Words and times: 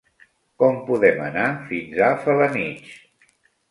Com 0.63 0.79
podem 0.87 1.23
anar 1.27 1.45
fins 1.69 2.03
a 2.09 2.11
Felanitx? 2.27 3.01